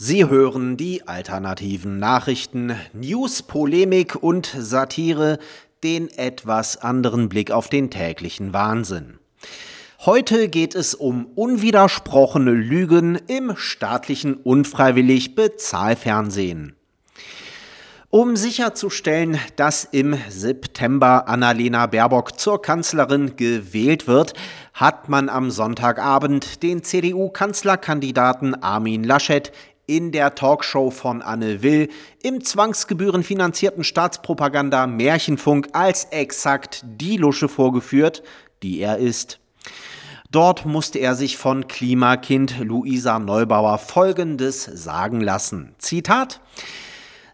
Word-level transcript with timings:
Sie 0.00 0.28
hören 0.28 0.76
die 0.76 1.08
alternativen 1.08 1.98
Nachrichten, 1.98 2.76
News, 2.92 3.42
Polemik 3.42 4.14
und 4.14 4.46
Satire, 4.46 5.40
den 5.82 6.08
etwas 6.16 6.76
anderen 6.76 7.28
Blick 7.28 7.50
auf 7.50 7.68
den 7.68 7.90
täglichen 7.90 8.52
Wahnsinn. 8.52 9.18
Heute 10.06 10.48
geht 10.48 10.76
es 10.76 10.94
um 10.94 11.26
unwidersprochene 11.34 12.52
Lügen 12.52 13.18
im 13.26 13.56
staatlichen 13.56 14.34
unfreiwillig 14.34 15.34
Bezahlfernsehen. 15.34 16.76
Um 18.10 18.36
sicherzustellen, 18.36 19.38
dass 19.56 19.84
im 19.84 20.16
September 20.30 21.28
Annalena 21.28 21.84
Baerbock 21.84 22.40
zur 22.40 22.62
Kanzlerin 22.62 23.36
gewählt 23.36 24.06
wird, 24.06 24.32
hat 24.72 25.10
man 25.10 25.28
am 25.28 25.50
Sonntagabend 25.50 26.62
den 26.62 26.82
CDU-Kanzlerkandidaten 26.82 28.62
Armin 28.62 29.04
Laschet 29.04 29.52
in 29.88 30.12
der 30.12 30.36
Talkshow 30.36 30.90
von 30.90 31.22
Anne 31.22 31.62
Will 31.62 31.88
im 32.22 32.44
zwangsgebührenfinanzierten 32.44 33.82
Staatspropaganda 33.82 34.86
Märchenfunk 34.86 35.70
als 35.72 36.04
exakt 36.10 36.84
die 36.84 37.16
Lusche 37.16 37.48
vorgeführt, 37.48 38.22
die 38.62 38.78
er 38.78 38.98
ist. 38.98 39.40
Dort 40.30 40.66
musste 40.66 40.98
er 40.98 41.14
sich 41.14 41.38
von 41.38 41.68
Klimakind 41.68 42.58
Luisa 42.60 43.18
Neubauer 43.18 43.78
Folgendes 43.78 44.64
sagen 44.64 45.22
lassen. 45.22 45.74
Zitat 45.78 46.40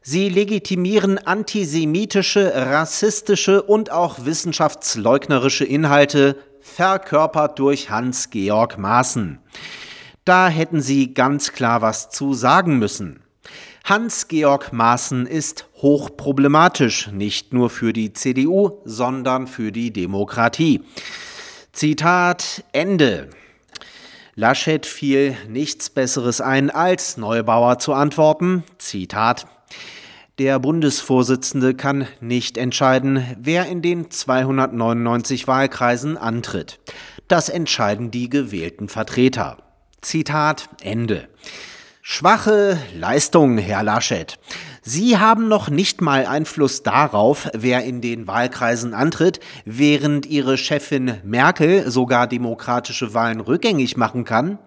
Sie 0.00 0.28
legitimieren 0.28 1.18
antisemitische, 1.18 2.52
rassistische 2.54 3.62
und 3.62 3.90
auch 3.90 4.26
wissenschaftsleugnerische 4.26 5.64
Inhalte, 5.64 6.36
verkörpert 6.60 7.58
durch 7.58 7.90
Hans-Georg 7.90 8.78
Maaßen. 8.78 9.38
Da 10.24 10.48
hätten 10.48 10.80
Sie 10.80 11.12
ganz 11.12 11.52
klar 11.52 11.82
was 11.82 12.10
zu 12.10 12.34
sagen 12.34 12.78
müssen. 12.78 13.20
Hans-Georg 13.84 14.72
Maaßen 14.72 15.26
ist 15.26 15.68
hochproblematisch, 15.82 17.08
nicht 17.12 17.52
nur 17.52 17.68
für 17.68 17.92
die 17.92 18.14
CDU, 18.14 18.80
sondern 18.84 19.46
für 19.46 19.72
die 19.72 19.92
Demokratie. 19.92 20.82
Zitat 21.72 22.64
Ende. 22.72 23.28
Laschet 24.34 24.86
fiel 24.86 25.36
nichts 25.48 25.90
Besseres 25.90 26.40
ein, 26.40 26.70
als 26.70 27.18
Neubauer 27.18 27.78
zu 27.78 27.92
antworten. 27.92 28.64
Zitat 28.78 29.46
der 30.40 30.58
Bundesvorsitzende 30.58 31.74
kann 31.74 32.08
nicht 32.20 32.58
entscheiden, 32.58 33.24
wer 33.38 33.66
in 33.66 33.82
den 33.82 34.10
299 34.10 35.46
Wahlkreisen 35.46 36.16
antritt. 36.16 36.80
Das 37.28 37.48
entscheiden 37.48 38.10
die 38.10 38.28
gewählten 38.28 38.88
Vertreter. 38.88 39.63
Zitat 40.04 40.68
Ende. 40.82 41.28
Schwache 42.02 42.78
Leistung, 42.94 43.56
Herr 43.56 43.82
Laschet. 43.82 44.38
Sie 44.82 45.16
haben 45.16 45.48
noch 45.48 45.70
nicht 45.70 46.02
mal 46.02 46.26
Einfluss 46.26 46.82
darauf, 46.82 47.48
wer 47.54 47.84
in 47.84 48.02
den 48.02 48.26
Wahlkreisen 48.26 48.92
antritt, 48.92 49.40
während 49.64 50.26
Ihre 50.26 50.58
Chefin 50.58 51.16
Merkel 51.24 51.90
sogar 51.90 52.26
demokratische 52.26 53.14
Wahlen 53.14 53.40
rückgängig 53.40 53.96
machen 53.96 54.24
kann. 54.24 54.58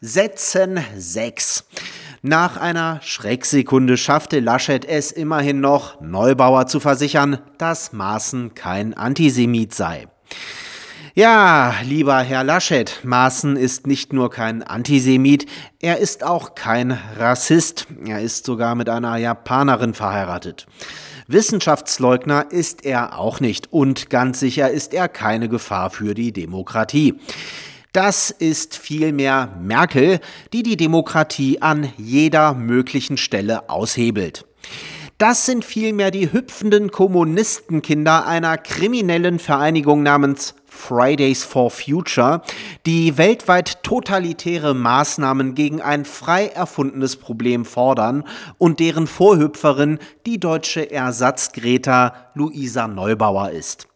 Sätzen 0.00 0.80
6. 0.96 1.64
Nach 2.22 2.56
einer 2.56 3.00
Schrecksekunde 3.02 3.98
schaffte 3.98 4.40
Laschet 4.40 4.86
es 4.86 5.12
immerhin 5.12 5.60
noch, 5.60 6.00
Neubauer 6.00 6.66
zu 6.66 6.80
versichern, 6.80 7.38
dass 7.58 7.92
Maaßen 7.92 8.54
kein 8.54 8.94
Antisemit 8.94 9.74
sei. 9.74 10.08
Ja, 11.16 11.76
lieber 11.84 12.18
Herr 12.18 12.42
Laschet, 12.42 12.98
Maaßen 13.04 13.56
ist 13.56 13.86
nicht 13.86 14.12
nur 14.12 14.30
kein 14.30 14.64
Antisemit, 14.64 15.46
er 15.80 15.98
ist 15.98 16.24
auch 16.24 16.56
kein 16.56 16.98
Rassist. 17.16 17.86
Er 18.04 18.20
ist 18.20 18.44
sogar 18.44 18.74
mit 18.74 18.88
einer 18.88 19.16
Japanerin 19.16 19.94
verheiratet. 19.94 20.66
Wissenschaftsleugner 21.28 22.50
ist 22.50 22.84
er 22.84 23.16
auch 23.16 23.38
nicht 23.38 23.72
und 23.72 24.10
ganz 24.10 24.40
sicher 24.40 24.72
ist 24.72 24.92
er 24.92 25.08
keine 25.08 25.48
Gefahr 25.48 25.90
für 25.90 26.14
die 26.14 26.32
Demokratie. 26.32 27.14
Das 27.92 28.32
ist 28.32 28.76
vielmehr 28.76 29.56
Merkel, 29.62 30.18
die 30.52 30.64
die 30.64 30.76
Demokratie 30.76 31.62
an 31.62 31.92
jeder 31.96 32.54
möglichen 32.54 33.18
Stelle 33.18 33.70
aushebelt. 33.70 34.46
Das 35.18 35.46
sind 35.46 35.64
vielmehr 35.64 36.10
die 36.10 36.32
hüpfenden 36.32 36.90
Kommunistenkinder 36.90 38.26
einer 38.26 38.58
kriminellen 38.58 39.38
Vereinigung 39.38 40.02
namens 40.02 40.56
Fridays 40.66 41.44
for 41.44 41.70
Future, 41.70 42.42
die 42.84 43.16
weltweit 43.16 43.84
totalitäre 43.84 44.74
Maßnahmen 44.74 45.54
gegen 45.54 45.80
ein 45.80 46.04
frei 46.04 46.48
erfundenes 46.48 47.14
Problem 47.14 47.64
fordern 47.64 48.24
und 48.58 48.80
deren 48.80 49.06
Vorhüpferin 49.06 50.00
die 50.26 50.40
deutsche 50.40 50.90
Ersatzgreta 50.90 52.30
Luisa 52.34 52.88
Neubauer 52.88 53.50
ist. 53.50 53.86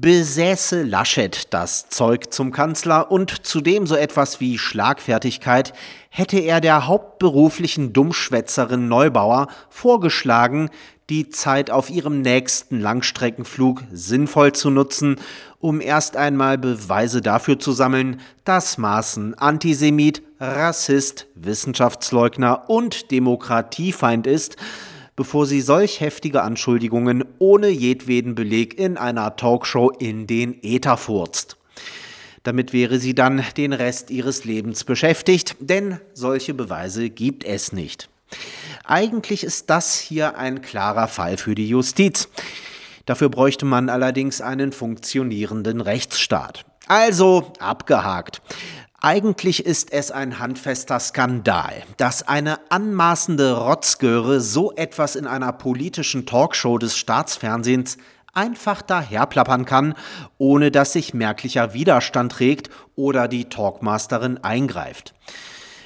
Besäße 0.00 0.82
Laschet 0.82 1.52
das 1.52 1.90
Zeug 1.90 2.32
zum 2.32 2.52
Kanzler 2.52 3.10
und 3.10 3.44
zudem 3.44 3.86
so 3.86 3.96
etwas 3.96 4.40
wie 4.40 4.56
Schlagfertigkeit, 4.56 5.74
hätte 6.08 6.38
er 6.38 6.62
der 6.62 6.86
hauptberuflichen 6.86 7.92
Dummschwätzerin 7.92 8.88
Neubauer 8.88 9.48
vorgeschlagen, 9.68 10.70
die 11.10 11.28
Zeit 11.28 11.70
auf 11.70 11.90
ihrem 11.90 12.22
nächsten 12.22 12.80
Langstreckenflug 12.80 13.82
sinnvoll 13.92 14.52
zu 14.52 14.70
nutzen, 14.70 15.16
um 15.58 15.82
erst 15.82 16.16
einmal 16.16 16.56
Beweise 16.56 17.20
dafür 17.20 17.58
zu 17.58 17.72
sammeln, 17.72 18.22
dass 18.44 18.78
Maaßen 18.78 19.34
Antisemit, 19.34 20.22
Rassist, 20.38 21.26
Wissenschaftsleugner 21.34 22.70
und 22.70 23.10
Demokratiefeind 23.10 24.26
ist, 24.26 24.56
bevor 25.16 25.46
sie 25.46 25.60
solch 25.60 26.00
heftige 26.00 26.42
Anschuldigungen 26.42 27.24
ohne 27.38 27.68
jedweden 27.68 28.34
Beleg 28.34 28.78
in 28.78 28.96
einer 28.96 29.36
Talkshow 29.36 29.90
in 29.90 30.26
den 30.26 30.62
Äther 30.62 30.96
furzt. 30.96 31.56
Damit 32.42 32.72
wäre 32.72 32.98
sie 32.98 33.14
dann 33.14 33.44
den 33.56 33.72
Rest 33.72 34.10
ihres 34.10 34.44
Lebens 34.44 34.84
beschäftigt, 34.84 35.56
denn 35.60 36.00
solche 36.14 36.54
Beweise 36.54 37.10
gibt 37.10 37.44
es 37.44 37.72
nicht. 37.72 38.08
Eigentlich 38.84 39.44
ist 39.44 39.68
das 39.68 39.98
hier 39.98 40.38
ein 40.38 40.62
klarer 40.62 41.08
Fall 41.08 41.36
für 41.36 41.54
die 41.54 41.68
Justiz. 41.68 42.28
Dafür 43.04 43.28
bräuchte 43.28 43.66
man 43.66 43.88
allerdings 43.88 44.40
einen 44.40 44.72
funktionierenden 44.72 45.80
Rechtsstaat. 45.80 46.64
Also 46.86 47.52
abgehakt. 47.58 48.40
Eigentlich 49.02 49.64
ist 49.64 49.94
es 49.94 50.10
ein 50.10 50.38
handfester 50.38 51.00
Skandal, 51.00 51.84
dass 51.96 52.28
eine 52.28 52.58
anmaßende 52.70 53.56
Rotzgöre 53.56 54.42
so 54.42 54.72
etwas 54.76 55.16
in 55.16 55.26
einer 55.26 55.52
politischen 55.52 56.26
Talkshow 56.26 56.76
des 56.76 56.98
Staatsfernsehens 56.98 57.96
einfach 58.34 58.82
daherplappern 58.82 59.64
kann, 59.64 59.94
ohne 60.36 60.70
dass 60.70 60.92
sich 60.92 61.14
merklicher 61.14 61.72
Widerstand 61.72 62.40
regt 62.40 62.68
oder 62.94 63.26
die 63.26 63.46
Talkmasterin 63.46 64.44
eingreift. 64.44 65.14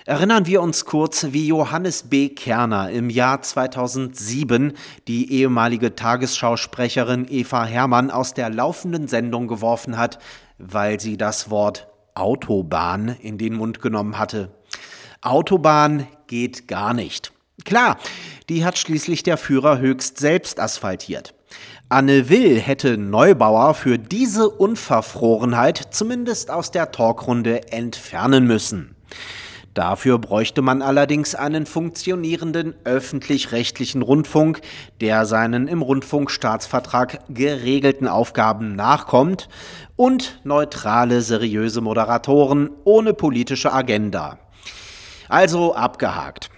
Erinnern 0.07 0.47
wir 0.47 0.61
uns 0.61 0.85
kurz, 0.85 1.29
wie 1.31 1.47
Johannes 1.47 2.03
B. 2.03 2.31
Kerner 2.31 2.91
im 2.91 3.11
Jahr 3.11 3.43
2007 3.43 4.73
die 5.07 5.33
ehemalige 5.33 5.95
Tagesschausprecherin 5.95 7.29
Eva 7.31 7.65
Hermann 7.65 8.11
aus 8.11 8.35
der 8.35 8.51
laufenden 8.51 9.07
Sendung 9.07 9.47
geworfen 9.47 9.99
hat, 9.99 10.19
weil 10.59 10.99
sie 10.99 11.17
das 11.17 11.49
Wort 11.49 11.87
Autobahn 12.15 13.17
in 13.21 13.39
den 13.39 13.55
Mund 13.55 13.81
genommen 13.81 14.19
hatte. 14.19 14.51
Autobahn 15.21 16.07
geht 16.27 16.69
gar 16.69 16.95
nicht. 16.95 17.33
Klar, 17.65 17.99
die 18.49 18.65
hat 18.65 18.79
schließlich 18.79 19.23
der 19.23 19.37
Führer 19.37 19.79
höchst 19.79 20.19
selbst 20.19 20.61
asphaltiert. 20.61 21.35
Anne 21.89 22.29
Will 22.29 22.61
hätte 22.61 22.97
Neubauer 22.99 23.75
für 23.75 23.99
diese 23.99 24.49
Unverfrorenheit 24.49 25.89
zumindest 25.91 26.51
aus 26.51 26.71
der 26.71 26.91
Talkrunde 26.91 27.73
entfernen 27.73 28.47
müssen. 28.47 28.97
Dafür 29.75 30.19
bräuchte 30.19 30.63
man 30.63 30.83
allerdings 30.83 31.35
einen 31.35 31.67
funktionierenden 31.67 32.77
öffentlich-rechtlichen 32.85 34.03
Rundfunk, 34.03 34.61
der 35.01 35.27
seinen 35.27 35.67
im 35.67 35.83
Rundfunkstaatsvertrag 35.83 37.19
geregelten 37.29 38.07
Aufgaben 38.07 38.77
nachkommt 38.77 39.49
und 39.97 40.41
neutrale, 40.45 41.23
seriöse 41.23 41.81
Moderatoren 41.81 42.71
ohne 42.85 43.15
politische 43.15 43.73
Agenda. 43.73 44.39
Also 45.29 45.75
abgehakt. 45.75 46.51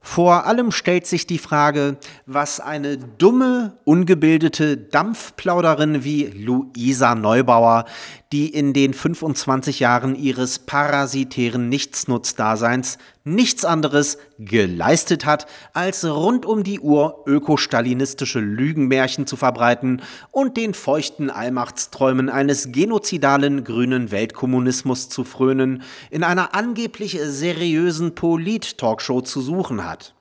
Vor 0.00 0.46
allem 0.46 0.70
stellt 0.70 1.04
sich 1.04 1.26
die 1.26 1.38
Frage, 1.38 1.96
was 2.26 2.60
eine 2.60 2.96
dumme, 2.96 3.76
ungebildete 3.84 4.76
Dampfplauderin 4.76 6.04
wie 6.04 6.26
Luisa 6.26 7.16
Neubauer, 7.16 7.86
die 8.32 8.52
in 8.52 8.72
den 8.72 8.92
25 8.92 9.78
Jahren 9.78 10.16
ihres 10.16 10.58
parasitären 10.58 11.68
Nichtsnutzdaseins 11.68 12.98
nichts 13.22 13.64
anderes 13.64 14.18
geleistet 14.38 15.24
hat, 15.24 15.46
als 15.72 16.04
rund 16.04 16.44
um 16.44 16.64
die 16.64 16.80
Uhr 16.80 17.22
ökostalinistische 17.26 18.40
Lügenmärchen 18.40 19.28
zu 19.28 19.36
verbreiten 19.36 20.02
und 20.32 20.56
den 20.56 20.74
feuchten 20.74 21.30
Allmachtsträumen 21.30 22.28
eines 22.28 22.72
genozidalen 22.72 23.62
grünen 23.62 24.10
Weltkommunismus 24.10 25.08
zu 25.08 25.22
frönen, 25.22 25.82
in 26.10 26.24
einer 26.24 26.54
angeblich 26.54 27.18
seriösen 27.22 28.16
Polit-Talkshow 28.16 29.20
zu 29.20 29.40
suchen 29.40 29.84
hat. 29.84 30.15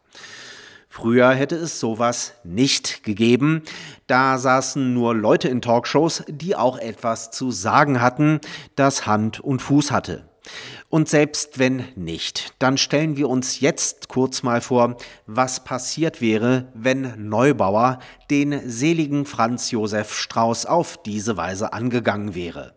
Früher 0.96 1.32
hätte 1.32 1.58
es 1.58 1.82
sowas 1.82 2.36
nicht 2.46 3.04
gegeben. 3.04 3.64
Da 4.08 4.38
saßen 4.38 4.94
nur 4.94 5.14
Leute 5.14 5.50
in 5.50 5.62
Talkshows, 5.62 6.24
die 6.30 6.56
auch 6.56 6.78
etwas 6.78 7.32
zu 7.32 7.52
sagen 7.52 8.02
hatten, 8.02 8.40
das 8.78 9.06
Hand 9.06 9.42
und 9.42 9.62
Fuß 9.62 9.92
hatte. 9.92 10.30
Und 10.88 11.10
selbst 11.10 11.60
wenn 11.60 11.84
nicht, 11.98 12.54
dann 12.60 12.78
stellen 12.78 13.18
wir 13.18 13.28
uns 13.28 13.60
jetzt 13.60 14.08
kurz 14.08 14.42
mal 14.42 14.62
vor, 14.62 14.96
was 15.28 15.66
passiert 15.66 16.22
wäre, 16.22 16.70
wenn 16.74 17.28
Neubauer 17.28 18.00
den 18.32 18.62
seligen 18.70 19.26
Franz 19.26 19.72
Josef 19.72 20.14
Strauß 20.14 20.66
auf 20.66 21.04
diese 21.04 21.36
Weise 21.36 21.74
angegangen 21.74 22.36
wäre. 22.36 22.74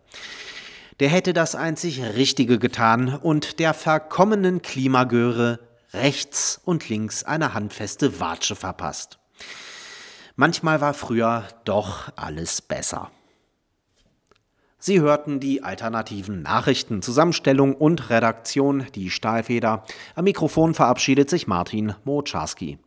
Der 0.98 1.08
hätte 1.08 1.32
das 1.32 1.54
einzig 1.54 2.02
Richtige 2.02 2.58
getan 2.58 3.14
und 3.14 3.60
der 3.60 3.74
verkommenen 3.74 4.60
Klimagöre 4.60 5.60
rechts 5.92 6.60
und 6.64 6.88
links 6.88 7.24
eine 7.24 7.54
handfeste 7.54 8.20
Watsche 8.20 8.56
verpasst. 8.56 9.18
Manchmal 10.36 10.80
war 10.80 10.94
früher 10.94 11.44
doch 11.64 12.10
alles 12.16 12.62
besser. 12.62 13.10
Sie 14.80 15.00
hörten 15.00 15.40
die 15.40 15.64
alternativen 15.64 16.42
Nachrichten, 16.42 17.02
Zusammenstellung 17.02 17.74
und 17.74 18.10
Redaktion, 18.10 18.86
die 18.94 19.10
Stahlfeder. 19.10 19.82
Am 20.14 20.24
Mikrofon 20.24 20.74
verabschiedet 20.74 21.28
sich 21.28 21.48
Martin 21.48 21.94
Moczarski. 22.04 22.78